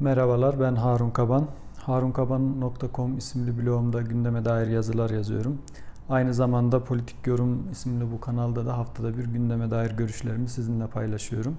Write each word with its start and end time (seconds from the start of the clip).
Merhabalar 0.00 0.60
ben 0.60 0.74
Harun 0.74 1.10
Kaban. 1.10 1.46
harunkaban.com 1.76 3.18
isimli 3.18 3.58
blogumda 3.58 4.02
gündeme 4.02 4.44
dair 4.44 4.66
yazılar 4.66 5.10
yazıyorum. 5.10 5.58
Aynı 6.08 6.34
zamanda 6.34 6.84
Politik 6.84 7.26
Yorum 7.26 7.70
isimli 7.72 8.12
bu 8.12 8.20
kanalda 8.20 8.66
da 8.66 8.78
haftada 8.78 9.18
bir 9.18 9.24
gündeme 9.24 9.70
dair 9.70 9.90
görüşlerimi 9.90 10.48
sizinle 10.48 10.86
paylaşıyorum. 10.86 11.56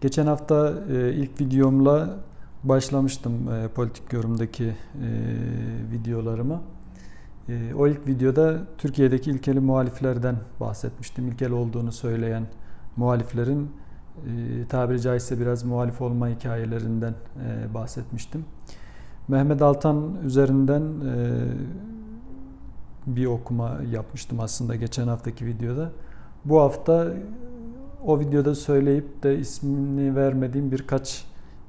Geçen 0.00 0.26
hafta 0.26 0.74
e, 0.90 1.12
ilk 1.12 1.40
videomla 1.40 2.16
başlamıştım 2.64 3.52
e, 3.52 3.68
Politik 3.68 4.12
Yorum'daki 4.12 4.64
e, 4.64 4.74
videolarımı. 5.92 6.60
E, 7.48 7.74
o 7.74 7.86
ilk 7.86 8.06
videoda 8.06 8.58
Türkiye'deki 8.78 9.30
ilkeli 9.30 9.60
muhaliflerden 9.60 10.36
bahsetmiştim. 10.60 11.28
İlkel 11.28 11.50
olduğunu 11.50 11.92
söyleyen 11.92 12.46
muhaliflerin 12.96 13.70
tabiri 14.68 15.00
caizse 15.00 15.40
biraz 15.40 15.64
muhalif 15.64 16.02
olma 16.02 16.28
hikayelerinden 16.28 17.14
e, 17.46 17.74
bahsetmiştim. 17.74 18.44
Mehmet 19.28 19.62
Altan 19.62 20.14
üzerinden 20.24 20.82
e, 20.82 21.42
bir 23.06 23.26
okuma 23.26 23.78
yapmıştım 23.92 24.40
aslında 24.40 24.74
geçen 24.76 25.08
haftaki 25.08 25.46
videoda. 25.46 25.90
Bu 26.44 26.60
hafta 26.60 27.12
o 28.06 28.20
videoda 28.20 28.54
söyleyip 28.54 29.22
de 29.22 29.38
ismini 29.38 30.16
vermediğim 30.16 30.72
birkaç 30.72 31.24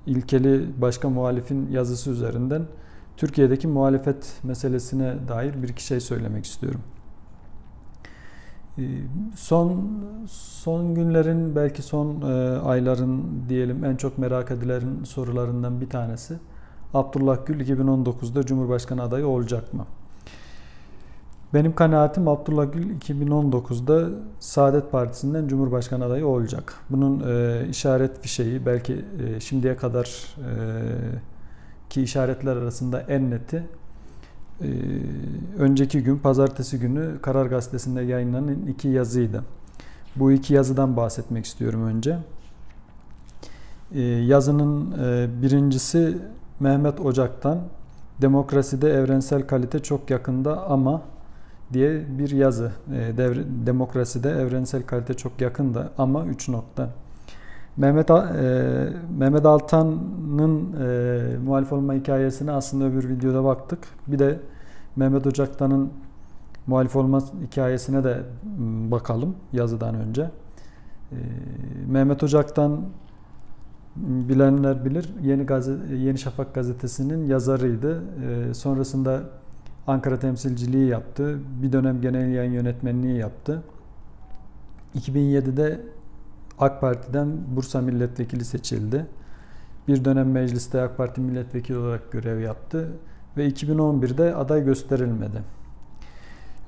ilkeli 0.06 0.82
başka 0.82 1.10
muhalifin 1.10 1.72
yazısı 1.72 2.12
üzerinden 2.12 2.62
Türkiye'deki 3.18 3.68
muhalefet 3.68 4.34
meselesine 4.44 5.16
dair 5.28 5.64
bir 5.64 5.70
iki 5.70 5.84
şey 5.84 6.00
söylemek 6.00 6.46
istiyorum. 6.46 6.82
Ee, 8.78 8.82
son 9.36 9.88
son 10.30 10.96
günlerin 10.96 11.56
belki 11.56 11.82
son 11.82 12.22
e, 12.22 12.58
ayların 12.58 13.44
diyelim 13.50 13.86
en 13.86 13.96
çok 13.96 14.18
merak 14.18 14.52
edilen 14.52 14.84
sorularından 15.04 15.82
bir 15.82 15.90
tanesi 15.90 16.38
Abdullah 16.94 17.46
Gül 17.46 17.60
2019'da 17.60 18.46
Cumhurbaşkanı 18.46 19.04
adayı 19.04 19.28
olacak 19.28 19.74
mı? 19.74 19.86
Benim 21.54 21.76
kanaatim 21.76 22.28
Abdullah 22.28 22.74
Gül 22.74 23.00
2019'da 23.00 24.10
Saadet 24.40 24.92
Partisi'nden 24.92 25.48
Cumhurbaşkanı 25.48 26.06
adayı 26.06 26.28
olacak. 26.28 26.74
Bunun 26.90 27.24
e, 27.30 27.68
işaret 27.70 28.22
fişeği 28.22 28.66
belki 28.66 29.06
e, 29.24 29.40
şimdiye 29.40 29.76
kadar 29.76 30.36
e, 30.38 30.52
ki 31.90 32.02
işaretler 32.02 32.56
arasında 32.56 33.02
en 33.02 33.32
neti 33.32 33.64
e, 34.62 34.68
önceki 35.58 36.04
gün 36.04 36.18
pazartesi 36.18 36.80
günü 36.80 37.22
Karar 37.22 37.46
Gazetesi'nde 37.46 38.02
yayınlanan 38.02 38.68
iki 38.68 38.88
yazıydı. 38.88 39.44
Bu 40.16 40.32
iki 40.32 40.54
yazıdan 40.54 40.98
bahsetmek 40.98 41.46
istiyorum 41.46 41.84
önce. 41.84 42.18
E, 43.92 44.02
yazının 44.02 44.92
e, 44.92 45.28
birincisi 45.42 46.18
Mehmet 46.60 47.00
Ocak'tan 47.00 47.60
Demokraside 48.22 48.90
evrensel 48.90 49.48
kalite 49.48 49.80
çok 49.80 50.10
yakında 50.10 50.64
ama 50.68 51.02
diye 51.74 52.06
bir 52.20 52.30
yazı. 52.30 52.72
E, 52.94 53.18
devre, 53.18 53.44
demokraside 53.66 54.30
evrensel 54.30 54.84
kalite 54.84 55.14
çok 55.14 55.42
yakında 55.42 55.90
ama 55.98 56.26
3 56.26 56.50
nokta. 56.50 56.90
Mehmet 57.78 58.10
e, 58.10 58.14
Mehmet 59.18 59.46
Altan'ın 59.46 60.74
e, 60.74 61.38
muhalif 61.38 61.74
olma 61.74 61.94
hikayesine 61.94 62.52
aslında 62.52 62.86
öbür 62.86 63.10
videoda 63.10 63.44
baktık. 63.44 63.80
Bir 64.08 64.20
de 64.20 64.40
Mehmet 64.96 65.28
Ocaktan'ın 65.28 65.90
muhalif 66.68 66.96
olma 66.96 67.20
hikayesine 67.42 68.04
de 68.04 68.24
bakalım 68.92 69.36
yazıdan 69.54 69.96
önce. 69.96 70.22
E, 71.12 71.18
Mehmet 71.88 72.24
Ocaktan 72.24 72.82
bilenler 73.96 74.86
bilir. 74.86 75.10
Yeni 75.22 75.44
Gazete, 75.44 75.96
Yeni 75.96 76.18
Şafak 76.18 76.56
gazetesinin 76.56 77.26
yazarıydı. 77.26 78.02
E, 78.30 78.54
sonrasında 78.54 79.22
Ankara 79.88 80.20
temsilciliği 80.20 80.88
yaptı. 80.88 81.40
Bir 81.62 81.72
dönem 81.72 82.02
genel 82.02 82.34
yayın 82.34 82.52
yönetmenliği 82.52 83.18
yaptı. 83.18 83.64
2007'de 84.96 85.82
AK 86.60 86.82
Parti'den 86.82 87.28
Bursa 87.56 87.82
milletvekili 87.82 88.46
seçildi. 88.46 89.06
Bir 89.88 90.06
dönem 90.06 90.32
mecliste 90.32 90.82
AK 90.82 90.98
Parti 90.98 91.22
milletvekili 91.22 91.78
olarak 91.78 92.12
görev 92.12 92.40
yaptı 92.40 92.88
ve 93.38 93.48
2011'de 93.48 94.36
aday 94.36 94.66
gösterilmedi. 94.66 95.42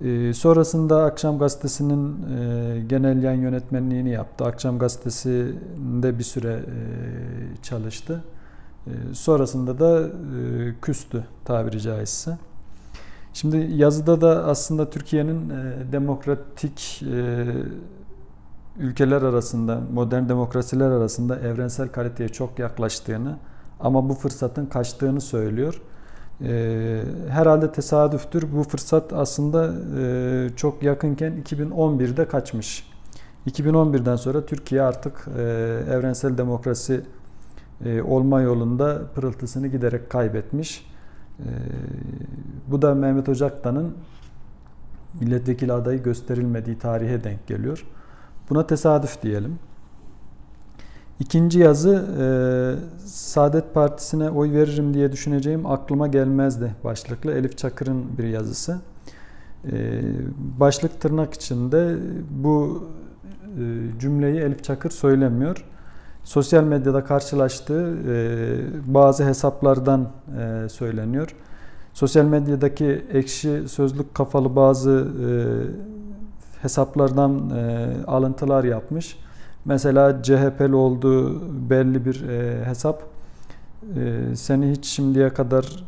Ee, 0.02 0.34
sonrasında 0.34 1.04
Akşam 1.04 1.40
Gazetesi'nin 1.40 2.24
e, 2.38 2.80
genel 2.88 3.24
yayın 3.24 3.42
yönetmenliğini 3.42 4.10
yaptı. 4.10 4.46
Akşam 4.46 4.80
Gazetesi'nde 4.80 6.20
bir 6.20 6.24
süre 6.24 6.54
e, 6.54 7.64
çalıştı. 7.64 8.24
E, 8.88 8.92
sonrasında 9.14 9.80
da 9.80 10.02
e, 10.02 10.10
küstü 10.82 11.24
tabiri 11.46 11.82
caizse. 11.82 12.38
Şimdi 13.34 13.58
yazıda 13.58 14.22
da 14.22 14.46
aslında 14.46 14.90
Türkiye'nin 14.90 15.50
e, 15.50 15.92
demokratik 15.92 17.04
ülkeler 18.78 19.22
arasında, 19.22 19.82
modern 19.94 20.30
demokrasiler 20.30 20.92
arasında 20.92 21.40
evrensel 21.40 21.88
kaliteye 21.88 22.30
çok 22.30 22.60
yaklaştığını 22.60 23.38
ama 23.80 24.10
bu 24.10 24.14
fırsatın 24.14 24.66
kaçtığını 24.66 25.22
söylüyor. 25.22 25.82
E, 26.42 27.04
herhalde 27.30 27.72
tesadüftür. 27.72 28.56
Bu 28.56 28.64
fırsat 28.64 29.14
aslında 29.14 29.74
e, 30.00 30.50
çok 30.56 30.84
yakınken 30.84 31.44
2011'de 31.44 32.28
kaçmış. 32.28 32.90
2011'den 33.48 34.16
sonra 34.16 34.46
Türkiye 34.46 34.82
artık 34.82 35.28
e, 35.38 35.42
evrensel 35.90 36.38
demokrasi 36.38 37.02
e, 37.86 38.02
olma 38.02 38.42
yolunda 38.42 39.02
pırıltısını 39.16 39.68
giderek 39.68 40.10
kaybetmiş. 40.10 40.86
E, 41.40 41.48
bu 42.68 42.82
da 42.82 42.96
Mehmet 42.96 43.30
Ocaktan'ın 43.30 43.94
milletvekili 45.22 45.74
adayı 45.74 46.04
gösterilmediği 46.04 46.78
tarihe 46.78 47.24
denk 47.24 47.48
geliyor. 47.48 47.86
Buna 48.50 48.68
tesadüf 48.68 49.22
diyelim. 49.22 49.60
İkinci 51.20 51.60
yazı 51.60 52.06
e, 52.20 52.26
Saadet 53.06 53.74
Partisi'ne 53.74 54.30
oy 54.30 54.52
veririm 54.52 54.94
diye 54.94 55.12
düşüneceğim 55.12 55.66
aklıma 55.66 56.08
gelmezdi 56.08 56.76
başlıklı 56.84 57.32
Elif 57.32 57.58
Çakır'ın 57.58 58.18
bir 58.18 58.24
yazısı. 58.24 58.80
E, 59.72 60.02
başlık 60.60 61.02
tırnak 61.02 61.34
içinde 61.34 61.96
bu 62.30 62.84
e, 63.44 64.00
cümleyi 64.00 64.40
Elif 64.40 64.64
Çakır 64.64 64.90
söylemiyor. 64.90 65.66
Sosyal 66.24 66.64
medyada 66.64 67.04
karşılaştığı 67.04 67.98
e, 68.08 68.94
bazı 68.94 69.26
hesaplardan 69.26 70.10
e, 70.40 70.70
söyleniyor. 70.70 71.36
Sosyal 71.94 72.26
medyadaki 72.26 73.06
ekşi 73.14 73.64
sözlük 73.68 74.16
kafalı 74.16 74.56
bazı 74.56 75.08
e, 75.26 75.30
hesaplardan 76.62 77.50
e, 77.50 77.88
alıntılar 78.08 78.64
yapmış 78.64 79.18
Mesela 79.66 80.24
CHP'li 80.24 80.76
olduğu 80.76 81.42
belli 81.70 82.06
bir 82.06 82.30
e, 82.30 82.66
hesap 82.66 83.04
e, 83.96 84.36
seni 84.36 84.72
hiç 84.72 84.86
şimdiye 84.86 85.30
kadar 85.30 85.84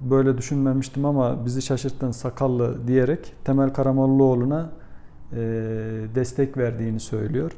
böyle 0.00 0.38
düşünmemiştim 0.38 1.04
ama 1.04 1.46
bizi 1.46 1.62
şaşırttın 1.62 2.10
sakallı 2.10 2.86
diyerek 2.86 3.32
Temel 3.44 3.72
Karamollaoğlu'na 3.72 4.70
e, 5.32 5.36
destek 6.14 6.56
verdiğini 6.56 7.00
söylüyor. 7.00 7.52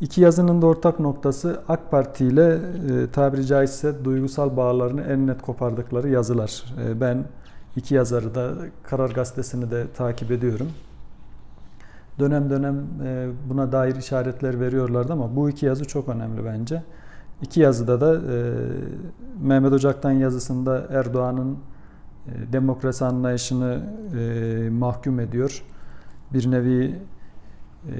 İki 0.00 0.20
yazının 0.20 0.62
da 0.62 0.66
ortak 0.66 1.00
noktası 1.00 1.62
AK 1.68 1.90
Parti 1.90 2.24
ile 2.24 2.52
e, 2.52 3.10
tabiri 3.12 3.46
caizse 3.46 4.04
duygusal 4.04 4.56
bağlarını 4.56 5.02
en 5.02 5.26
net 5.26 5.42
kopardıkları 5.42 6.08
yazılar. 6.08 6.64
E, 6.86 7.00
ben 7.00 7.24
iki 7.76 7.94
yazarı 7.94 8.34
da 8.34 8.52
Karar 8.82 9.10
Gazetesi'ni 9.10 9.70
de 9.70 9.84
takip 9.96 10.30
ediyorum 10.30 10.68
dönem 12.18 12.50
dönem 12.50 12.84
e, 13.04 13.28
buna 13.48 13.72
dair 13.72 13.96
işaretler 13.96 14.60
veriyorlardı 14.60 15.12
ama 15.12 15.36
bu 15.36 15.50
iki 15.50 15.66
yazı 15.66 15.84
çok 15.84 16.08
önemli 16.08 16.44
bence. 16.44 16.82
İki 17.42 17.60
yazıda 17.60 18.00
da 18.00 18.14
e, 18.14 18.54
Mehmet 19.42 19.72
Ocak'tan 19.72 20.10
yazısında 20.12 20.86
Erdoğan'ın 20.90 21.52
e, 21.52 22.52
demokrasi 22.52 23.04
anlayışını 23.04 23.80
mahkum 24.70 25.20
ediyor. 25.20 25.64
Bir 26.32 26.50
nevi 26.50 26.98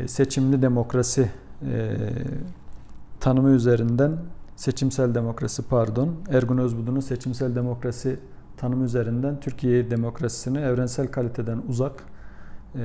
seçimli 0.07 0.63
demokrasi 0.63 1.31
tanımı 3.21 3.51
üzerinden 3.51 4.13
seçimsel 4.57 5.15
demokrasi 5.15 5.63
pardon 5.63 6.15
Ergun 6.31 6.59
Özbudu'nun 6.59 7.01
seçimsel 7.01 7.55
demokrasi 7.55 8.19
tanımı 8.57 8.85
üzerinden 8.85 9.41
Türkiye 9.41 9.91
demokrasisini 9.91 10.59
evrensel 10.59 11.07
kaliteden 11.07 11.63
uzak 11.69 11.93
e, 12.75 12.79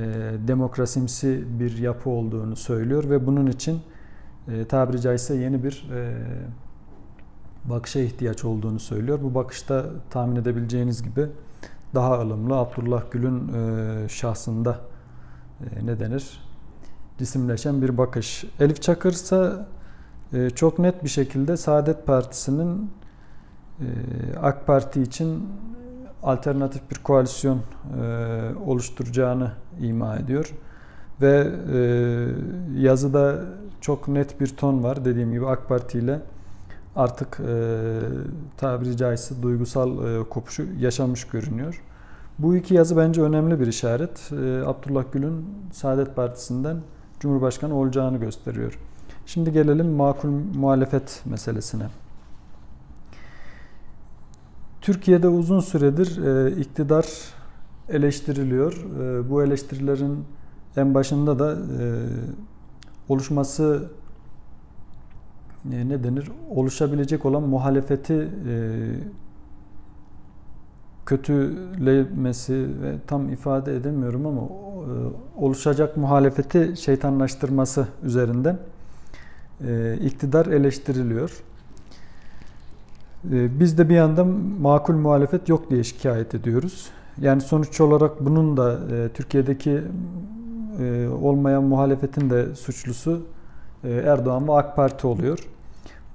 demokrasimsi 0.48 1.44
bir 1.60 1.78
yapı 1.78 2.10
olduğunu 2.10 2.56
söylüyor 2.56 3.10
ve 3.10 3.26
bunun 3.26 3.46
için 3.46 3.80
e, 4.48 4.64
tabiri 4.64 5.00
caizse 5.00 5.34
yeni 5.36 5.64
bir 5.64 5.90
e, 5.94 6.14
bakışa 7.64 8.00
ihtiyaç 8.00 8.44
olduğunu 8.44 8.80
söylüyor. 8.80 9.18
Bu 9.22 9.34
bakışta 9.34 9.84
tahmin 10.10 10.36
edebileceğiniz 10.36 11.02
gibi 11.02 11.26
daha 11.94 12.20
ılımlı 12.20 12.56
Abdullah 12.56 13.10
Gül'ün 13.10 13.52
e, 13.54 14.08
şahsında 14.08 14.78
e, 15.60 15.86
ne 15.86 16.00
denir? 16.00 16.50
cisimleşen 17.18 17.82
bir 17.82 17.98
bakış. 17.98 18.44
Elif 18.60 18.82
Çakır 18.82 19.12
ise 19.12 19.52
çok 20.54 20.78
net 20.78 21.04
bir 21.04 21.08
şekilde 21.08 21.56
Saadet 21.56 22.06
Partisi'nin 22.06 22.90
AK 24.42 24.66
Parti 24.66 25.02
için 25.02 25.48
alternatif 26.22 26.90
bir 26.90 26.96
koalisyon 26.96 27.60
oluşturacağını 28.66 29.50
ima 29.80 30.16
ediyor. 30.16 30.54
Ve 31.20 31.46
yazıda 32.76 33.44
çok 33.80 34.08
net 34.08 34.40
bir 34.40 34.46
ton 34.46 34.82
var. 34.82 35.04
Dediğim 35.04 35.32
gibi 35.32 35.46
AK 35.46 35.68
Parti 35.68 35.98
ile 35.98 36.20
artık 36.96 37.40
tabiri 38.56 38.96
caizse 38.96 39.42
duygusal 39.42 40.24
kopuşu 40.24 40.64
yaşamış 40.78 41.26
görünüyor. 41.26 41.82
Bu 42.38 42.56
iki 42.56 42.74
yazı 42.74 42.96
bence 42.96 43.22
önemli 43.22 43.60
bir 43.60 43.66
işaret. 43.66 44.30
Abdullah 44.66 45.04
Gül'ün 45.12 45.46
Saadet 45.72 46.16
Partisi'nden 46.16 46.76
Cumhurbaşkanı 47.20 47.74
olacağını 47.74 48.18
gösteriyor. 48.18 48.78
Şimdi 49.26 49.52
gelelim 49.52 49.88
makul 49.90 50.28
muhalefet 50.54 51.22
meselesine. 51.24 51.84
Türkiye'de 54.80 55.28
uzun 55.28 55.60
süredir 55.60 56.24
e, 56.24 56.60
iktidar 56.60 57.06
eleştiriliyor. 57.88 58.72
E, 59.00 59.30
bu 59.30 59.42
eleştirilerin 59.42 60.24
en 60.76 60.94
başında 60.94 61.38
da 61.38 61.52
e, 61.52 61.58
oluşması 63.08 63.90
e, 65.72 65.88
ne 65.88 66.04
denir? 66.04 66.30
Oluşabilecek 66.50 67.26
olan 67.26 67.42
muhalefeti 67.42 68.28
e, 68.48 68.54
kötülemesi 71.06 72.54
ve 72.82 72.94
tam 73.06 73.28
ifade 73.28 73.76
edemiyorum 73.76 74.26
ama 74.26 74.42
e, 74.42 74.92
oluşacak 75.36 75.96
muhalefeti 75.96 76.74
şeytanlaştırması 76.76 77.88
üzerinden 78.02 78.58
e, 79.66 79.98
iktidar 80.02 80.46
eleştiriliyor. 80.46 81.42
E, 83.24 83.60
biz 83.60 83.78
de 83.78 83.88
bir 83.88 83.94
yandan 83.94 84.28
makul 84.60 84.94
muhalefet 84.94 85.48
yok 85.48 85.70
diye 85.70 85.84
şikayet 85.84 86.34
ediyoruz. 86.34 86.90
Yani 87.20 87.40
sonuç 87.40 87.80
olarak 87.80 88.24
bunun 88.24 88.56
da 88.56 88.78
Türkiye'deki 89.14 89.82
olmayan 91.22 91.64
muhalefetin 91.64 92.30
de 92.30 92.54
suçlusu 92.54 93.22
Erdoğan 93.84 94.48
ve 94.48 94.52
AK 94.52 94.76
Parti 94.76 95.06
oluyor. 95.06 95.38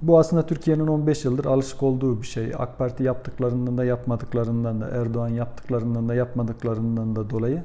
Bu 0.02 0.18
aslında 0.18 0.46
Türkiye'nin 0.46 0.86
15 0.86 1.24
yıldır 1.24 1.44
alışık 1.44 1.82
olduğu 1.82 2.22
bir 2.22 2.26
şey. 2.26 2.52
AK 2.58 2.78
Parti 2.78 3.02
yaptıklarından 3.02 3.78
da 3.78 3.84
yapmadıklarından 3.84 4.80
da 4.80 4.88
Erdoğan 4.88 5.28
yaptıklarından 5.28 6.08
da 6.08 6.14
yapmadıklarından 6.14 7.16
da 7.16 7.30
dolayı 7.30 7.62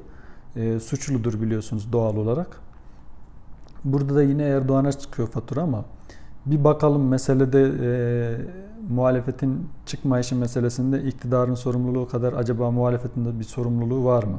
e, 0.56 0.80
suçludur 0.80 1.42
biliyorsunuz 1.42 1.92
doğal 1.92 2.16
olarak. 2.16 2.60
Burada 3.84 4.14
da 4.14 4.22
yine 4.22 4.42
Erdoğan'a 4.42 4.92
çıkıyor 4.92 5.28
fatura 5.28 5.62
ama 5.62 5.84
bir 6.46 6.64
bakalım 6.64 7.08
meselede 7.08 7.72
e, 7.82 7.90
muhalefetin 8.90 9.68
çıkmayışı 9.86 10.36
meselesinde 10.36 11.02
iktidarın 11.02 11.54
sorumluluğu 11.54 12.08
kadar 12.08 12.32
acaba 12.32 12.70
muhalefetin 12.70 13.24
de 13.24 13.38
bir 13.38 13.44
sorumluluğu 13.44 14.04
var 14.04 14.22
mı? 14.22 14.38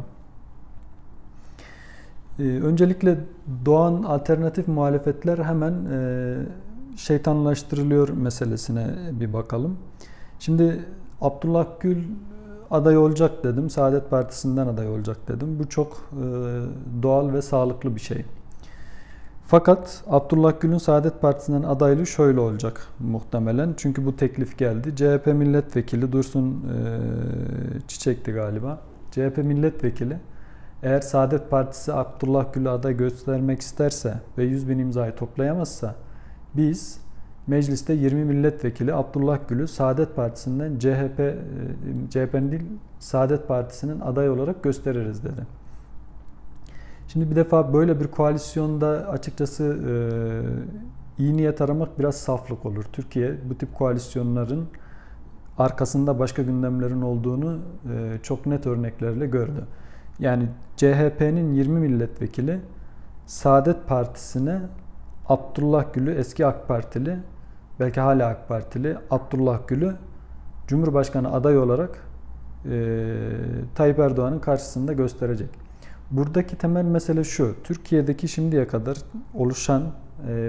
E, 2.40 2.44
öncelikle 2.44 3.18
doğan 3.66 4.04
alternatif 4.04 4.68
muhalefetler 4.68 5.38
hemen 5.38 5.74
e, 5.92 6.36
şeytanlaştırılıyor 6.98 8.10
meselesine 8.10 8.88
bir 9.12 9.34
bakalım. 9.34 9.78
Şimdi 10.40 10.86
Abdullah 11.22 11.66
Gül 11.80 12.04
aday 12.72 12.98
olacak 12.98 13.44
dedim. 13.44 13.70
Saadet 13.70 14.10
Partisi'nden 14.10 14.68
aday 14.68 14.90
olacak 14.90 15.18
dedim. 15.28 15.60
Bu 15.60 15.70
çok 15.70 16.10
e, 16.12 16.26
doğal 17.04 17.34
ve 17.34 17.42
sağlıklı 17.42 17.96
bir 17.96 18.02
şey. 18.02 18.26
Fakat 19.48 20.04
Abdullah 20.08 20.60
Gül'ün 20.60 20.78
Saadet 20.78 21.22
Partisi'nden 21.22 21.64
adaylığı 21.64 22.08
şöyle 22.08 22.40
olacak 22.40 22.88
muhtemelen. 23.00 23.74
Çünkü 23.78 24.06
bu 24.06 24.16
teklif 24.16 24.58
geldi. 24.58 24.96
CHP 24.96 25.28
milletvekili 25.28 26.12
Dursun 26.12 26.52
e, 26.52 27.88
Çiçek'ti 27.88 28.32
galiba. 28.32 28.80
CHP 29.12 29.38
milletvekili 29.38 30.18
eğer 30.84 31.02
Saadet 31.02 31.50
Partisi 31.50 31.94
Abdullah 31.94 32.54
Gül'ü 32.54 32.70
aday 32.70 32.98
göstermek 32.98 33.62
isterse 33.62 34.14
ve 34.38 34.44
100 34.44 34.70
bin 34.70 34.80
imzayı 34.80 35.16
toplayamazsa 35.16 35.96
biz 36.56 37.00
mecliste 37.48 37.94
20 37.94 38.26
milletvekili 38.26 38.94
Abdullah 38.94 39.40
Gül'ü 39.48 39.68
Saadet 39.68 40.16
Partisi'nden 40.16 40.80
CHP 40.80 41.36
CHP'nin 42.10 42.52
değil 42.52 42.64
Saadet 43.00 43.48
Partisi'nin 43.48 44.00
aday 44.00 44.30
olarak 44.30 44.64
gösteririz 44.64 45.24
dedi. 45.24 45.63
Şimdi 47.14 47.32
bir 47.32 47.36
defa 47.36 47.74
böyle 47.74 48.00
bir 48.00 48.08
koalisyonda 48.08 48.88
açıkçası 48.88 49.64
e, 49.64 49.94
iyi 51.24 51.38
niyet 51.38 51.62
aramak 51.62 52.00
biraz 52.00 52.16
saflık 52.16 52.66
olur. 52.66 52.84
Türkiye 52.84 53.50
bu 53.50 53.58
tip 53.58 53.76
koalisyonların 53.76 54.68
arkasında 55.58 56.20
başka 56.20 56.42
gündemlerin 56.42 57.02
olduğunu 57.02 57.60
e, 57.94 58.18
çok 58.24 58.46
net 58.46 58.68
örneklerle 58.68 59.28
gördü. 59.28 59.68
Yani 60.20 60.48
CHP'nin 60.78 61.54
20 61.54 61.80
milletvekili 61.80 62.60
Saadet 63.26 63.88
Partisi'ne 63.88 64.62
Abdullah 65.30 65.94
Gül'ü 65.94 66.12
eski 66.12 66.46
AK 66.46 66.68
Partili, 66.68 67.20
belki 67.80 68.00
hala 68.00 68.28
AK 68.28 68.48
Partili 68.48 68.98
Abdullah 69.12 69.68
Gül'ü 69.68 69.96
Cumhurbaşkanı 70.68 71.34
aday 71.34 71.58
olarak 71.58 72.08
e, 72.66 73.06
Tayyip 73.76 74.00
Erdoğan'ın 74.00 74.40
karşısında 74.40 74.94
gösterecek. 74.94 75.63
Buradaki 76.14 76.56
temel 76.56 76.86
mesele 76.86 77.24
şu. 77.24 77.56
Türkiye'deki 77.64 78.28
şimdiye 78.28 78.68
kadar 78.68 78.98
oluşan 79.34 79.82
e, 79.82 79.88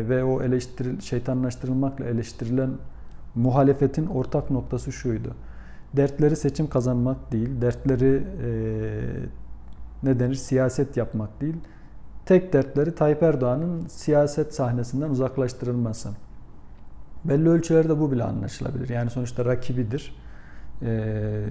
ve 0.09 0.25
o 0.25 0.43
eleştiril, 0.43 1.01
şeytanlaştırılmakla 1.01 2.05
eleştirilen 2.05 2.71
muhalefetin 3.35 4.07
ortak 4.07 4.51
noktası 4.51 4.93
şuydu. 4.93 5.35
Dertleri 5.97 6.37
seçim 6.37 6.69
kazanmak 6.69 7.33
değil, 7.33 7.61
dertleri 7.61 8.23
e, 8.43 8.51
ne 10.03 10.21
denir 10.21 10.35
siyaset 10.35 10.97
yapmak 10.97 11.41
değil, 11.41 11.57
Tek 12.27 12.53
dertleri 12.53 12.95
Tayyip 12.95 13.23
Erdoğan'ın 13.23 13.87
siyaset 13.89 14.55
sahnesinden 14.55 15.11
uzaklaştırılması. 15.11 16.11
Belli 17.25 17.49
ölçülerde 17.49 18.01
bu 18.01 18.13
bile 18.13 18.25
anlaşılabilir. 18.25 18.89
Yani 18.89 19.11
sonuçta 19.11 19.45
rakibidir. 19.45 20.17
Ee, 20.83 21.43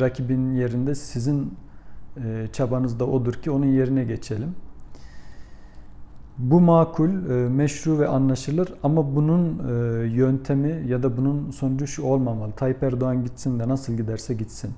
rakibin 0.00 0.52
yerinde 0.52 0.94
sizin 0.94 1.54
çabanız 2.52 3.00
da 3.00 3.06
odur 3.06 3.32
ki 3.32 3.50
onun 3.50 3.66
yerine 3.66 4.04
geçelim. 4.04 4.54
Bu 6.38 6.60
makul, 6.60 7.08
e, 7.08 7.48
meşru 7.48 7.98
ve 7.98 8.08
anlaşılır 8.08 8.74
ama 8.82 9.16
bunun 9.16 9.58
e, 9.58 10.06
yöntemi 10.06 10.84
ya 10.88 11.02
da 11.02 11.16
bunun 11.16 11.50
sonucu 11.50 11.86
şu 11.86 12.02
olmamalı. 12.02 12.52
Tayyip 12.52 12.82
Erdoğan 12.82 13.24
gitsin 13.24 13.60
de 13.60 13.68
nasıl 13.68 13.92
giderse 13.92 14.34
gitsin. 14.34 14.70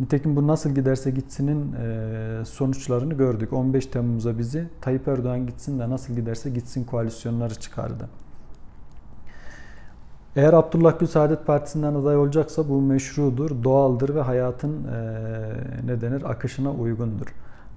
Nitekim 0.00 0.36
bu 0.36 0.46
nasıl 0.46 0.70
giderse 0.70 1.10
gitsinin 1.10 1.72
e, 1.72 2.44
sonuçlarını 2.44 3.14
gördük. 3.14 3.52
15 3.52 3.86
Temmuz'a 3.86 4.38
bizi 4.38 4.68
Tayyip 4.80 5.08
Erdoğan 5.08 5.46
gitsin 5.46 5.78
de 5.78 5.90
nasıl 5.90 6.14
giderse 6.14 6.50
gitsin 6.50 6.84
koalisyonları 6.84 7.54
çıkardı. 7.54 8.08
Eğer 10.36 10.52
Abdullah 10.52 10.98
Gül 10.98 11.06
Saadet 11.06 11.46
Partisi'nden 11.46 11.94
aday 11.94 12.16
olacaksa 12.16 12.68
bu 12.68 12.80
meşrudur, 12.80 13.64
doğaldır 13.64 14.14
ve 14.14 14.20
hayatın 14.20 14.84
e, 14.84 14.98
ne 15.86 16.00
denir 16.00 16.30
akışına 16.30 16.72
uygundur. 16.72 17.26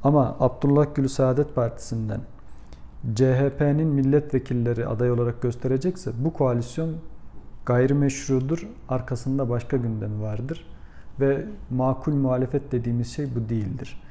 Ama 0.04 0.36
Abdullah 0.40 0.86
Gül 0.96 1.08
Saadet 1.08 1.56
Partisi'nden 1.56 2.22
CHP'nin 3.16 3.88
milletvekilleri 3.88 4.88
aday 4.88 5.12
olarak 5.12 5.42
gösterecekse 5.42 6.12
bu 6.20 6.34
koalisyon 6.34 6.90
gayrimeşrudur, 7.66 8.68
arkasında 8.90 9.50
başka 9.50 9.78
gündemi 9.78 10.22
vardır 10.22 10.66
ve 11.20 11.46
makul 11.70 12.14
muhalefet 12.14 12.72
dediğimiz 12.72 13.08
şey 13.08 13.36
bu 13.36 13.50
değildir. 13.50 14.02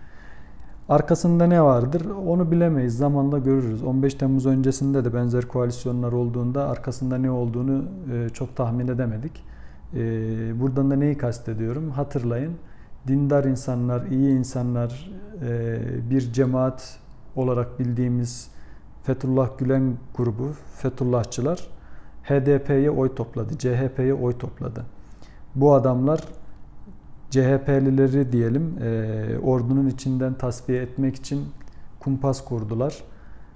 Arkasında 0.89 1.47
ne 1.47 1.63
vardır 1.63 2.07
onu 2.27 2.51
bilemeyiz. 2.51 2.97
Zamanla 2.97 3.39
görürüz. 3.39 3.83
15 3.83 4.15
Temmuz 4.15 4.47
öncesinde 4.47 5.05
de 5.05 5.15
benzer 5.15 5.49
koalisyonlar 5.49 6.13
olduğunda 6.13 6.69
arkasında 6.69 7.19
ne 7.19 7.31
olduğunu 7.31 7.85
e, 8.13 8.29
çok 8.29 8.57
tahmin 8.57 8.89
edemedik. 8.89 9.45
E, 9.95 10.01
buradan 10.61 10.91
da 10.91 10.97
neyi 10.97 11.19
kastediyorum? 11.19 11.91
Hatırlayın. 11.91 12.53
Dindar 13.09 13.45
insanlar, 13.45 14.07
iyi 14.07 14.39
insanlar, 14.39 15.11
e, 15.49 15.81
bir 16.11 16.33
cemaat 16.33 16.99
olarak 17.37 17.79
bildiğimiz 17.79 18.51
Fethullah 19.03 19.59
Gülen 19.59 19.97
grubu, 20.17 20.51
Fethullahçılar 20.77 21.69
HDP'ye 22.23 22.91
oy 22.91 23.15
topladı, 23.15 23.59
CHP'ye 23.59 24.15
oy 24.15 24.39
topladı. 24.39 24.85
Bu 25.55 25.75
adamlar 25.75 26.21
CHP'lileri 27.31 28.33
diyelim 28.33 28.79
e, 28.83 29.39
ordunun 29.39 29.87
içinden 29.87 30.35
tasfiye 30.35 30.83
etmek 30.83 31.17
için 31.17 31.45
kumpas 32.01 32.45
kurdular. 32.45 33.05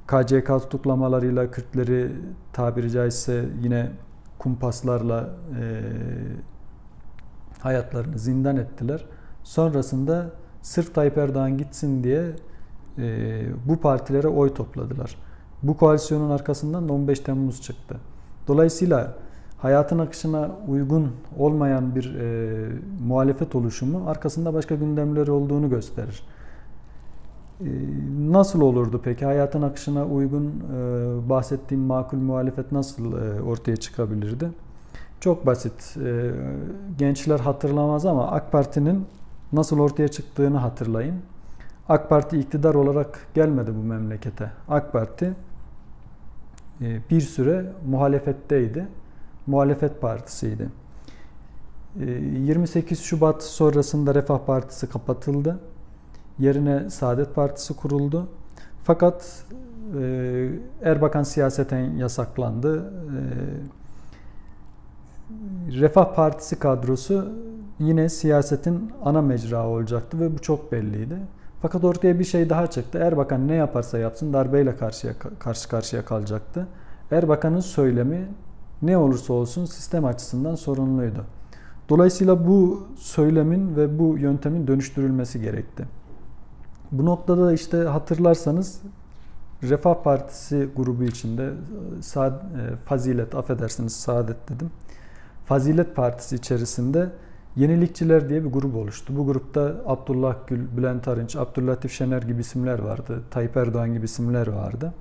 KCK 0.06 0.46
tutuklamalarıyla 0.46 1.50
Kürtleri 1.50 2.12
tabiri 2.52 2.90
caizse 2.90 3.44
yine 3.62 3.90
kumpaslarla 4.38 5.30
e, 5.60 5.82
hayatlarını 7.60 8.18
zindan 8.18 8.56
ettiler. 8.56 9.04
Sonrasında 9.42 10.30
sırf 10.62 10.94
Tayyip 10.94 11.18
Erdoğan 11.18 11.58
gitsin 11.58 12.04
diye 12.04 12.32
e, 12.98 13.44
bu 13.64 13.80
partilere 13.80 14.28
oy 14.28 14.54
topladılar. 14.54 15.16
Bu 15.62 15.76
koalisyonun 15.76 16.30
arkasından 16.30 16.88
da 16.88 16.92
15 16.92 17.20
Temmuz 17.20 17.62
çıktı. 17.62 17.96
Dolayısıyla 18.48 19.14
hayatın 19.62 19.98
akışına 19.98 20.50
uygun 20.68 21.12
olmayan 21.38 21.94
bir 21.94 22.14
e, 22.14 22.68
muhalefet 23.06 23.54
oluşumu 23.54 24.08
arkasında 24.08 24.54
başka 24.54 24.74
gündemleri 24.74 25.30
olduğunu 25.30 25.70
gösterir. 25.70 26.22
E, 27.60 27.66
nasıl 28.18 28.60
olurdu 28.60 29.00
peki? 29.04 29.24
Hayatın 29.24 29.62
akışına 29.62 30.06
uygun 30.06 30.46
e, 30.46 31.28
bahsettiğim 31.28 31.84
makul 31.84 32.18
muhalefet 32.18 32.72
nasıl 32.72 33.12
e, 33.12 33.42
ortaya 33.42 33.76
çıkabilirdi? 33.76 34.50
Çok 35.20 35.46
basit. 35.46 35.96
E, 36.04 36.30
gençler 36.98 37.40
hatırlamaz 37.40 38.06
ama 38.06 38.30
AK 38.30 38.52
Parti'nin 38.52 39.06
nasıl 39.52 39.78
ortaya 39.78 40.08
çıktığını 40.08 40.58
hatırlayın. 40.58 41.14
AK 41.88 42.08
Parti 42.08 42.38
iktidar 42.38 42.74
olarak 42.74 43.26
gelmedi 43.34 43.70
bu 43.74 43.82
memlekete. 43.82 44.50
AK 44.68 44.92
Parti 44.92 45.34
e, 46.80 47.00
bir 47.10 47.20
süre 47.20 47.72
muhalefetteydi. 47.86 48.86
Muhalefet 49.46 50.00
partisiydi. 50.00 50.68
28 51.96 53.00
e, 53.00 53.02
Şubat 53.02 53.42
sonrasında 53.42 54.14
Refah 54.14 54.38
Partisi 54.38 54.88
kapatıldı. 54.88 55.58
Yerine 56.38 56.90
Saadet 56.90 57.34
Partisi 57.34 57.76
kuruldu. 57.76 58.28
Fakat 58.84 59.44
e, 60.00 60.48
Erbakan 60.82 61.22
siyaseten 61.22 61.90
yasaklandı. 61.90 62.92
Refah 65.70 66.14
Partisi 66.14 66.58
kadrosu 66.58 67.32
yine 67.78 68.08
siyasetin 68.08 68.92
ana 69.04 69.22
mecra 69.22 69.66
olacaktı 69.66 70.20
ve 70.20 70.34
bu 70.34 70.38
çok 70.38 70.72
belliydi. 70.72 71.18
Fakat 71.62 71.84
ortaya 71.84 72.18
bir 72.18 72.24
şey 72.24 72.50
daha 72.50 72.66
çıktı. 72.66 72.98
Erbakan 72.98 73.48
ne 73.48 73.54
yaparsa 73.54 73.98
yapsın 73.98 74.32
darbeyle 74.32 74.76
karşıya, 74.76 75.12
karşı 75.38 75.68
karşıya 75.68 76.04
kalacaktı. 76.04 76.66
Erbakan'ın 77.10 77.60
söylemi 77.60 78.28
ne 78.82 78.96
olursa 78.96 79.32
olsun 79.32 79.64
sistem 79.64 80.04
açısından 80.04 80.54
sorunluydu. 80.54 81.24
Dolayısıyla 81.88 82.46
bu 82.46 82.86
söylemin 82.96 83.76
ve 83.76 83.98
bu 83.98 84.18
yöntemin 84.18 84.66
dönüştürülmesi 84.66 85.40
gerekti. 85.40 85.84
Bu 86.92 87.06
noktada 87.06 87.46
da 87.46 87.52
işte 87.52 87.76
hatırlarsanız 87.76 88.80
Refah 89.62 89.94
Partisi 89.94 90.68
grubu 90.76 91.04
içinde 91.04 91.50
e, 92.16 92.76
Fazilet, 92.84 93.34
affedersiniz 93.34 93.92
Saadet 93.92 94.48
dedim. 94.48 94.70
Fazilet 95.46 95.96
Partisi 95.96 96.36
içerisinde 96.36 97.10
Yenilikçiler 97.56 98.28
diye 98.28 98.44
bir 98.44 98.50
grup 98.50 98.76
oluştu. 98.76 99.16
Bu 99.16 99.26
grupta 99.26 99.74
Abdullah 99.86 100.36
Gül, 100.46 100.76
Bülent 100.76 101.08
Arınç, 101.08 101.36
Abdüllatif 101.36 101.92
Şener 101.92 102.22
gibi 102.22 102.40
isimler 102.40 102.78
vardı. 102.78 103.22
Tayyip 103.30 103.56
Erdoğan 103.56 103.92
gibi 103.92 104.04
isimler 104.04 104.46
vardı. 104.46 104.92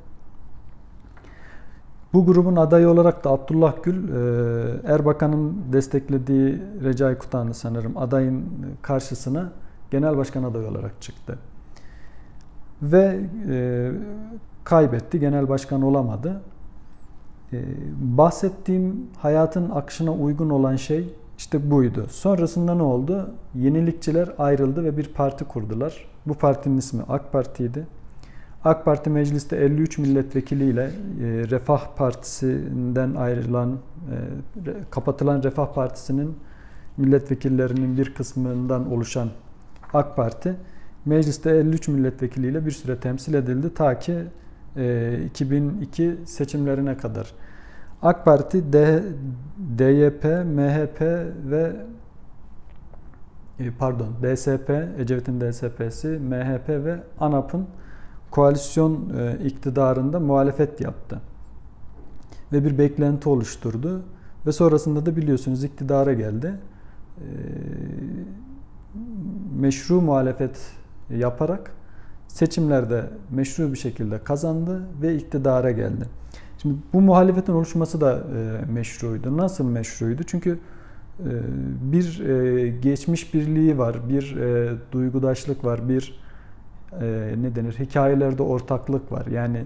Bu 2.13 2.25
grubun 2.25 2.55
adayı 2.55 2.89
olarak 2.89 3.23
da 3.23 3.29
Abdullah 3.29 3.73
Gül, 3.83 4.09
e, 4.09 4.93
Erbakan'ın 4.93 5.57
desteklediği 5.73 6.61
Recai 6.83 7.17
Kutan'ı 7.17 7.53
sanırım 7.53 7.97
adayın 7.97 8.45
karşısına 8.81 9.51
genel 9.91 10.17
başkan 10.17 10.43
adayı 10.43 10.67
olarak 10.67 11.01
çıktı. 11.01 11.37
Ve 12.81 13.19
e, 13.49 13.91
kaybetti, 14.63 15.19
genel 15.19 15.49
başkan 15.49 15.81
olamadı. 15.81 16.41
E, 17.53 17.63
bahsettiğim 17.99 19.07
hayatın 19.17 19.69
akışına 19.69 20.13
uygun 20.13 20.49
olan 20.49 20.75
şey 20.75 21.13
işte 21.37 21.71
buydu. 21.71 22.05
Sonrasında 22.09 22.75
ne 22.75 22.83
oldu? 22.83 23.31
Yenilikçiler 23.55 24.29
ayrıldı 24.37 24.83
ve 24.83 24.97
bir 24.97 25.13
parti 25.13 25.45
kurdular. 25.45 26.07
Bu 26.25 26.33
partinin 26.33 26.77
ismi 26.77 27.03
AK 27.09 27.31
Parti'ydi. 27.31 27.87
AK 28.65 28.85
Parti 28.85 29.09
mecliste 29.09 29.57
53 29.57 29.97
milletvekiliyle 29.97 30.83
e, 30.83 30.89
Refah 31.49 31.95
Partisi'nden 31.95 33.15
ayrılan, 33.15 33.71
e, 33.71 33.75
kapatılan 34.91 35.43
Refah 35.43 35.73
Partisi'nin 35.73 36.37
milletvekillerinin 36.97 37.97
bir 37.97 38.13
kısmından 38.13 38.91
oluşan 38.91 39.29
AK 39.93 40.15
Parti 40.15 40.55
mecliste 41.05 41.49
53 41.49 41.87
milletvekiliyle 41.87 42.65
bir 42.65 42.71
süre 42.71 42.99
temsil 42.99 43.33
edildi 43.33 43.73
ta 43.73 43.99
ki 43.99 44.17
2002 45.25 46.03
e, 46.03 46.25
seçimlerine 46.25 46.97
kadar. 46.97 47.33
AK 48.01 48.25
Parti, 48.25 48.73
D, 48.73 49.03
DYP, 49.77 50.23
MHP 50.45 51.01
ve 51.51 51.75
pardon 53.79 54.07
DSP, 54.23 54.69
Ecevit'in 54.99 55.41
DSP'si, 55.41 56.07
MHP 56.07 56.69
ve 56.69 56.99
ANAP'ın 57.19 57.67
koalisyon 58.31 59.13
e, 59.17 59.45
iktidarında 59.45 60.19
muhalefet 60.19 60.81
yaptı. 60.81 61.21
Ve 62.53 62.63
bir 62.63 62.77
beklenti 62.77 63.29
oluşturdu. 63.29 64.01
Ve 64.45 64.51
sonrasında 64.51 65.05
da 65.05 65.15
biliyorsunuz 65.15 65.63
iktidara 65.63 66.13
geldi. 66.13 66.53
E, 67.17 67.25
meşru 69.59 70.01
muhalefet 70.01 70.71
yaparak 71.09 71.71
seçimlerde 72.27 73.09
meşru 73.31 73.73
bir 73.73 73.77
şekilde 73.77 74.23
kazandı 74.23 74.81
ve 75.01 75.15
iktidara 75.15 75.71
geldi. 75.71 76.05
Şimdi 76.57 76.75
bu 76.93 77.01
muhalefetin 77.01 77.53
oluşması 77.53 78.01
da 78.01 78.13
e, 78.13 78.71
meşruydu. 78.71 79.37
Nasıl 79.37 79.65
meşruydu? 79.65 80.23
Çünkü 80.23 80.59
bir 81.81 82.23
geçmiş 82.81 83.33
birliği 83.33 83.77
var, 83.77 84.09
bir 84.09 84.37
duygudaşlık 84.91 85.65
var, 85.65 85.89
bir 85.89 86.21
e, 87.01 87.35
ne 87.41 87.55
denir 87.55 87.73
hikayelerde 87.79 88.43
ortaklık 88.43 89.11
var. 89.11 89.25
Yani 89.25 89.65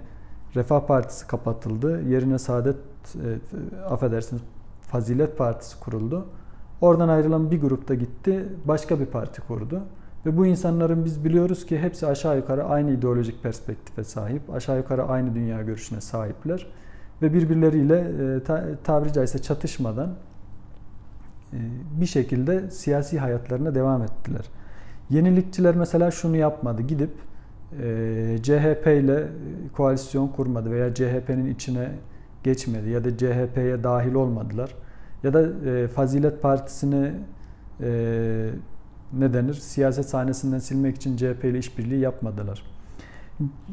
Refah 0.55 0.87
Partisi 0.87 1.27
kapatıldı. 1.27 2.01
Yerine 2.01 2.39
Saadet 2.39 2.75
e, 3.15 3.79
affedersiniz 3.89 4.41
Fazilet 4.81 5.37
Partisi 5.37 5.79
kuruldu. 5.79 6.27
Oradan 6.81 7.09
ayrılan 7.09 7.51
bir 7.51 7.61
grupta 7.61 7.95
gitti. 7.95 8.45
Başka 8.65 8.99
bir 8.99 9.05
parti 9.05 9.41
kurdu. 9.41 9.81
Ve 10.25 10.37
bu 10.37 10.45
insanların 10.45 11.05
biz 11.05 11.25
biliyoruz 11.25 11.65
ki 11.65 11.79
hepsi 11.79 12.07
aşağı 12.07 12.37
yukarı 12.37 12.63
aynı 12.63 12.91
ideolojik 12.91 13.43
perspektife 13.43 14.03
sahip. 14.03 14.53
Aşağı 14.53 14.77
yukarı 14.77 15.03
aynı 15.03 15.35
dünya 15.35 15.61
görüşüne 15.61 16.01
sahipler. 16.01 16.67
Ve 17.21 17.33
birbirleriyle 17.33 17.99
e, 17.99 18.43
tabiri 18.83 19.13
caizse 19.13 19.41
çatışmadan 19.41 20.09
e, 21.53 21.57
bir 22.01 22.05
şekilde 22.05 22.71
siyasi 22.71 23.19
hayatlarına 23.19 23.75
devam 23.75 24.01
ettiler. 24.01 24.45
Yenilikçiler 25.09 25.75
mesela 25.75 26.11
şunu 26.11 26.37
yapmadı. 26.37 26.81
Gidip 26.81 27.11
e, 27.81 28.37
CHP 28.43 28.87
ile 28.87 29.27
koalisyon 29.73 30.27
kurmadı 30.27 30.71
veya 30.71 30.93
CHP'nin 30.93 31.53
içine 31.53 31.91
geçmedi 32.43 32.89
ya 32.89 33.03
da 33.03 33.17
CHP'ye 33.17 33.83
dahil 33.83 34.13
olmadılar. 34.13 34.75
Ya 35.23 35.33
da 35.33 35.69
e, 35.69 35.87
Fazilet 35.87 36.41
Partisi'ni 36.41 37.11
e, 37.81 38.49
ne 39.13 39.33
denir? 39.33 39.53
Siyaset 39.53 40.05
sahnesinden 40.05 40.59
silmek 40.59 40.95
için 40.95 41.17
CHP 41.17 41.45
ile 41.45 41.59
işbirliği 41.59 41.99
yapmadılar. 41.99 42.63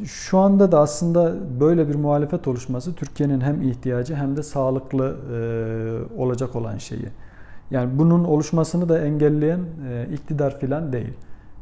Şu 0.04 0.38
anda 0.38 0.72
da 0.72 0.80
aslında 0.80 1.34
böyle 1.60 1.88
bir 1.88 1.94
muhalefet 1.94 2.48
oluşması 2.48 2.94
Türkiye'nin 2.94 3.40
hem 3.40 3.62
ihtiyacı 3.62 4.14
hem 4.14 4.36
de 4.36 4.42
sağlıklı 4.42 5.16
e, 5.32 6.20
olacak 6.20 6.56
olan 6.56 6.78
şeyi. 6.78 7.08
Yani 7.72 7.98
bunun 7.98 8.24
oluşmasını 8.24 8.88
da 8.88 9.04
engelleyen 9.04 9.60
e, 9.88 10.08
iktidar 10.12 10.60
filan 10.60 10.92
değil. 10.92 11.12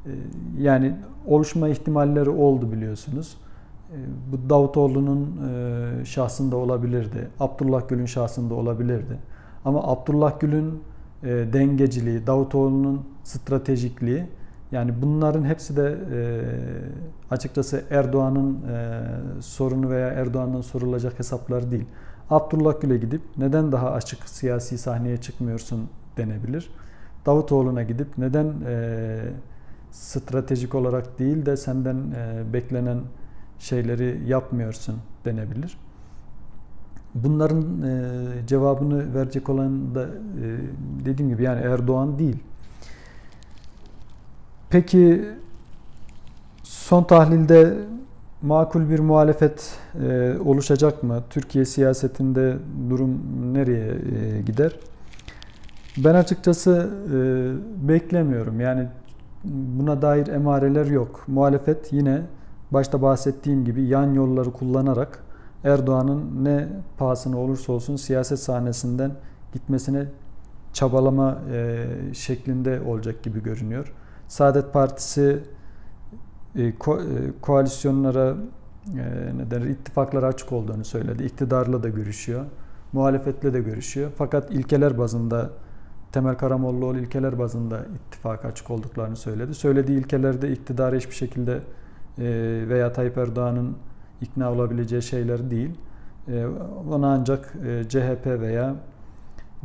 E, 0.07 0.11
yani 0.59 0.97
oluşma 1.27 1.69
ihtimalleri 1.69 2.31
oldu 2.31 2.73
biliyorsunuz. 2.73 3.37
E, 3.93 3.97
bu 4.33 4.51
Davutoğlu'nun 4.51 5.41
e, 5.51 6.05
şahsında 6.05 6.57
olabilirdi. 6.57 7.29
Abdullah 7.41 7.89
Gül'ün 7.89 8.07
şahsında 8.07 8.55
olabilirdi. 8.55 9.19
Ama 9.65 9.83
Abdullah 9.83 10.41
Gül'ün 10.41 10.83
e, 11.23 11.29
dengeciliği, 11.53 12.27
Davutoğlu'nun 12.27 13.01
stratejikliği 13.25 14.25
yani 14.73 14.93
bunların 15.03 15.45
hepsi 15.45 15.77
de 15.77 15.99
e, 16.13 16.21
açıkçası 17.31 17.85
Erdoğan'ın 17.91 18.55
e, 18.55 19.01
sorunu 19.41 19.91
veya 19.91 20.09
Erdoğan'dan 20.09 20.61
sorulacak 20.61 21.19
hesaplar 21.19 21.71
değil. 21.71 21.87
Abdullah 22.31 22.81
Gül'e 22.81 22.97
gidip 22.97 23.23
neden 23.37 23.73
daha 23.73 23.91
açık 23.91 24.29
siyasi 24.29 24.79
sahneye 24.79 25.17
çıkmıyorsun 25.17 25.89
denebilir. 26.17 26.71
Davutoğlu'na 27.27 27.83
gidip 27.83 28.19
neden 28.19 28.55
e, 28.67 29.19
stratejik 29.91 30.75
olarak 30.75 31.19
değil 31.19 31.47
de 31.47 31.57
senden 31.57 31.97
e, 31.97 32.53
beklenen 32.53 32.99
şeyleri 33.59 34.21
yapmıyorsun 34.27 34.97
denebilir. 35.25 35.79
Bunların 37.15 37.83
e, 37.83 38.47
cevabını 38.47 39.15
verecek 39.15 39.49
olan 39.49 39.95
da 39.95 40.03
e, 40.03 40.09
dediğim 41.05 41.31
gibi 41.31 41.43
yani 41.43 41.61
Erdoğan 41.61 42.19
değil. 42.19 42.37
Peki 44.71 45.25
son 46.63 47.05
tahlilde 47.05 47.75
makul 48.43 48.91
bir 48.91 48.99
muhalefet 48.99 49.79
e, 50.09 50.35
oluşacak 50.45 51.03
mı? 51.03 51.23
Türkiye 51.31 51.65
siyasetinde 51.65 52.57
durum 52.91 53.21
nereye 53.53 53.89
e, 53.89 54.43
gider? 54.43 54.77
Ben 55.97 56.15
açıkçası 56.15 56.91
e, 57.15 57.89
beklemiyorum. 57.89 58.61
Yani 58.61 58.89
buna 59.45 60.03
dair 60.03 60.27
emareler 60.27 60.87
yok. 60.87 61.25
Muhalefet 61.27 61.93
yine 61.93 62.23
başta 62.71 63.03
bahsettiğim 63.03 63.65
gibi 63.65 63.83
yan 63.83 64.15
yolları 64.15 64.53
kullanarak 64.53 65.19
Erdoğan'ın 65.65 66.45
ne 66.45 66.69
pahasına 66.99 67.39
olursa 67.39 67.73
olsun 67.73 67.97
siyaset 67.97 68.39
sahnesinden 68.39 69.13
gitmesine 69.53 70.05
çabalama 70.73 71.39
e, 71.53 71.87
şeklinde 72.15 72.81
olacak 72.81 73.23
gibi 73.23 73.43
görünüyor. 73.43 73.93
Saadet 74.29 74.73
Partisi 74.73 75.39
e, 76.57 76.71
ko- 76.71 77.03
e, 77.03 77.41
koalisyonlara 77.41 78.35
e, 78.89 79.37
ne 79.37 79.51
denir, 79.51 79.67
ittifaklara 79.67 80.27
açık 80.27 80.53
olduğunu 80.53 80.85
söyledi. 80.85 81.25
İktidarla 81.25 81.83
da 81.83 81.89
görüşüyor, 81.89 82.45
muhalefetle 82.93 83.55
de 83.55 83.61
görüşüyor. 83.61 84.11
Fakat 84.19 84.51
ilkeler 84.51 84.99
bazında 84.99 85.51
Temel 86.13 86.35
Karamollaoğlu 86.35 86.99
ilkeler 86.99 87.39
bazında 87.39 87.81
ittifaka 87.95 88.49
açık 88.49 88.71
olduklarını 88.71 89.17
söyledi. 89.17 89.55
Söylediği 89.55 89.99
ilkelerde 89.99 90.53
iktidara 90.53 90.97
hiçbir 90.97 91.15
şekilde 91.15 91.53
e, 91.53 92.25
veya 92.69 92.93
Tayyip 92.93 93.19
Erdoğan'ın 93.19 93.77
ikna 94.21 94.53
olabileceği 94.53 95.03
şeyler 95.03 95.51
değil. 95.51 95.71
E, 96.29 96.47
ona 96.91 97.13
ancak 97.13 97.55
e, 97.67 97.89
CHP 97.89 98.27
veya 98.27 98.75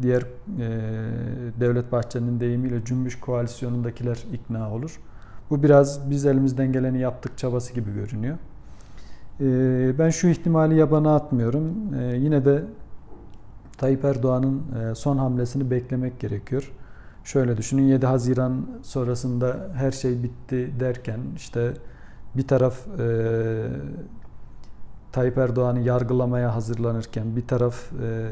diğer 0.02 0.24
Devlet 1.60 1.92
Bahçeli'nin 1.92 2.40
deyimiyle 2.40 2.86
cümbüş 2.86 3.20
koalisyonundakiler 3.20 4.24
ikna 4.34 4.72
olur. 4.72 5.00
Bu 5.50 5.64
biraz 5.64 6.10
biz 6.10 6.26
elimizden 6.26 6.72
geleni 6.72 7.00
yaptık 7.00 7.38
çabası 7.38 7.74
gibi 7.74 7.94
görünüyor. 7.94 8.38
Ben 10.00 10.10
şu 10.10 10.28
ihtimali 10.28 10.76
yabana 10.76 11.16
atmıyorum. 11.16 11.74
Yine 12.16 12.46
de 12.46 12.64
Tayyip 13.78 14.06
Erdoğan'ın 14.06 14.62
e, 14.92 14.96
son 14.96 15.18
hamlesini 15.18 15.72
beklemek 15.72 16.20
gerekiyor. 16.20 16.72
Şöyle 17.24 17.58
düşünün 17.58 17.82
7 17.82 18.06
Haziran 18.06 18.66
sonrasında 18.84 19.58
her 19.76 19.92
şey 19.92 20.24
bitti 20.24 20.72
derken 20.80 21.20
işte 21.36 21.74
bir 22.36 22.48
taraf 22.48 22.88
e, 23.00 23.68
Tayyip 25.12 25.38
Erdoğan'ı 25.38 25.80
yargılamaya 25.80 26.56
hazırlanırken 26.56 27.36
bir 27.36 27.48
taraf 27.48 27.92
e, 28.04 28.30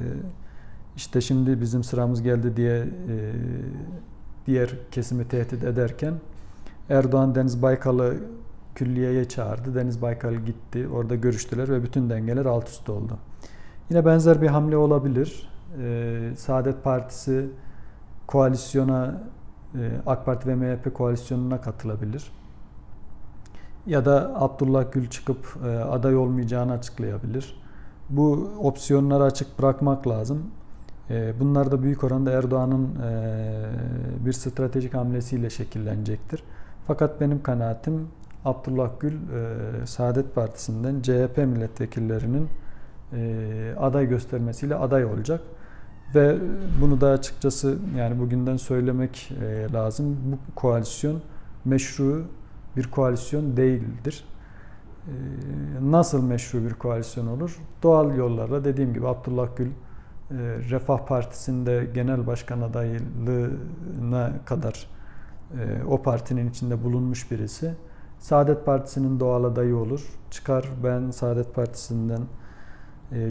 işte 0.96 1.22
şimdi 1.22 1.62
bizim 1.62 1.84
sıramız 1.84 2.22
geldi 2.22 2.58
diye 2.58 2.78
e, 2.78 2.86
diğer 4.48 4.70
kesimi 4.92 5.28
tehdit 5.28 5.64
ederken 5.64 6.14
Erdoğan 6.90 7.36
Deniz 7.36 7.62
Baykal'ı 7.62 8.18
külliyeye 8.76 9.26
çağırdı. 9.26 9.76
Deniz 9.76 10.02
Baykal 10.02 10.34
gitti. 10.34 10.88
Orada 10.88 11.16
görüştüler 11.16 11.70
ve 11.70 11.84
bütün 11.84 12.10
dengeler 12.10 12.46
alt 12.46 12.70
üst 12.70 12.90
oldu. 12.90 13.18
Yine 13.90 14.06
benzer 14.06 14.42
bir 14.42 14.48
hamle 14.48 14.78
olabilir. 14.78 15.50
Ee, 15.82 16.32
Saadet 16.38 16.84
Partisi 16.84 17.50
koalisyona 18.28 19.22
e, 19.76 19.92
AK 20.06 20.26
Parti 20.26 20.48
ve 20.48 20.56
MHP 20.56 20.94
koalisyonuna 20.94 21.62
katılabilir. 21.62 22.32
Ya 23.86 24.06
da 24.06 24.32
Abdullah 24.36 24.92
Gül 24.92 25.10
çıkıp 25.10 25.58
e, 25.66 25.78
aday 25.78 26.16
olmayacağını 26.16 26.72
açıklayabilir. 26.72 27.62
Bu 28.10 28.50
opsiyonları 28.62 29.24
açık 29.24 29.60
bırakmak 29.60 30.08
lazım. 30.08 30.44
E, 31.10 31.34
bunlar 31.40 31.72
da 31.72 31.84
büyük 31.84 32.04
oranda 32.04 32.32
Erdoğan'ın 32.32 32.90
bir 34.26 34.34
stratejik 34.34 34.94
hamlesiyle 34.94 35.50
şekillenecektir. 35.50 36.44
Fakat 36.88 37.22
benim 37.22 37.44
kanaatim 37.44 38.08
Abdullah 38.46 38.90
Gül 39.00 39.14
Saadet 39.86 40.36
Partisi'nden 40.36 41.02
CHP 41.02 41.38
milletvekillerinin 41.38 42.50
aday 43.80 44.10
göstermesiyle 44.10 44.76
aday 44.76 45.06
olacak. 45.06 45.42
Ve 46.16 46.38
bunu 46.82 47.02
da 47.02 47.10
açıkçası 47.10 47.78
yani 47.98 48.20
bugünden 48.20 48.58
söylemek 48.58 49.30
lazım. 49.74 50.18
Bu 50.26 50.56
koalisyon 50.56 51.22
meşru 51.66 52.26
bir 52.78 52.92
koalisyon 52.92 53.58
değildir. 53.58 54.26
Nasıl 55.82 56.24
meşru 56.24 56.66
bir 56.66 56.74
koalisyon 56.74 57.28
olur? 57.28 57.60
Doğal 57.84 58.16
yollarla 58.16 58.66
dediğim 58.66 58.94
gibi 58.94 59.08
Abdullah 59.08 59.48
Gül 59.58 59.70
Refah 60.70 61.06
Partisi'nde 61.06 61.88
genel 61.94 62.28
başkan 62.28 62.62
adaylığına 62.62 64.32
kadar 64.46 64.90
o 65.88 66.02
partinin 66.02 66.50
içinde 66.50 66.84
bulunmuş 66.84 67.32
birisi. 67.32 67.74
Saadet 68.20 68.66
Partisi'nin 68.66 69.20
doğal 69.20 69.44
adayı 69.44 69.76
olur. 69.76 70.20
Çıkar 70.32 70.70
ben 70.84 71.12
Saadet 71.12 71.56
Partisi'nden 71.56 72.22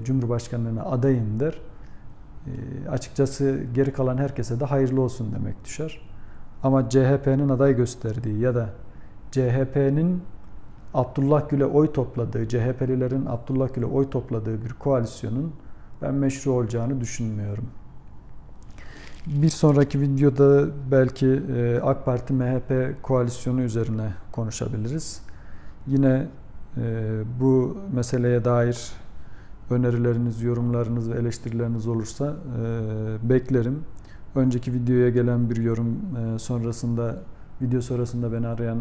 Cumhurbaşkanlığına 0.05 0.85
adayım 0.85 1.41
der. 1.41 1.59
Açıkçası 2.91 3.61
geri 3.75 3.93
kalan 3.93 4.19
herkese 4.19 4.61
de 4.61 4.65
hayırlı 4.65 5.01
olsun 5.01 5.33
demek 5.35 5.65
düşer. 5.65 6.01
Ama 6.63 6.89
CHP'nin 6.89 7.49
aday 7.49 7.77
gösterdiği 7.77 8.39
ya 8.39 8.55
da 8.55 8.69
CHP'nin 9.31 10.23
Abdullah 10.95 11.49
Gül'e 11.49 11.67
oy 11.67 11.93
topladığı, 11.93 12.49
CHP'lilerin 12.49 13.27
Abdullah 13.27 13.75
Gül'e 13.75 13.87
oy 13.87 14.11
topladığı 14.11 14.65
bir 14.65 14.73
koalisyonun 14.73 15.53
ben 16.03 16.15
meşru 16.15 16.53
olacağını 16.53 17.01
düşünmüyorum. 17.01 17.65
Bir 19.27 19.49
sonraki 19.49 20.01
videoda 20.01 20.67
belki 20.91 21.43
AK 21.85 22.05
Parti 22.05 22.33
MHP 22.33 23.03
koalisyonu 23.03 23.63
üzerine 23.63 24.13
konuşabiliriz. 24.33 25.23
Yine 25.87 26.27
bu 27.41 27.77
meseleye 27.95 28.45
dair 28.45 28.93
önerileriniz, 29.71 30.43
yorumlarınız 30.43 31.11
ve 31.11 31.15
eleştirileriniz 31.15 31.87
olursa 31.87 32.37
beklerim. 33.23 33.79
Önceki 34.35 34.73
videoya 34.73 35.11
gelen 35.11 35.51
bir 35.51 35.57
yorum 35.57 35.97
sonrasında 36.39 37.17
video 37.63 37.81
sonrasında 37.81 38.33
beni 38.33 38.47
arayan 38.47 38.79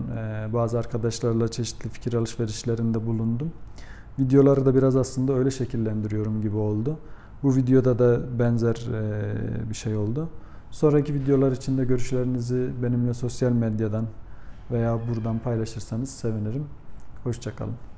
bazı 0.54 0.80
arkadaşlarla 0.80 1.48
çeşitli 1.48 1.90
fikir 1.90 2.14
alışverişlerinde 2.14 3.06
bulundum. 3.08 3.52
Videoları 4.20 4.66
da 4.66 4.76
biraz 4.76 4.96
aslında 4.96 5.34
öyle 5.34 5.52
şekillendiriyorum 5.52 6.42
gibi 6.42 6.56
oldu. 6.56 6.98
Bu 7.44 7.56
videoda 7.56 8.00
da 8.00 8.40
benzer 8.40 8.88
bir 9.70 9.76
şey 9.76 9.96
oldu. 9.96 10.30
Sonraki 10.72 11.14
videolar 11.14 11.52
için 11.52 11.78
de 11.78 11.86
görüşlerinizi 11.86 12.70
benimle 12.84 13.14
sosyal 13.14 13.52
medyadan 13.52 14.06
veya 14.72 15.00
buradan 15.10 15.40
paylaşırsanız 15.40 16.10
sevinirim. 16.10 16.66
Hoşçakalın. 17.24 17.91